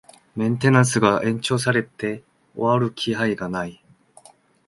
[0.35, 2.23] メンテナンスが延長されて
[2.55, 3.83] 終わる気配がない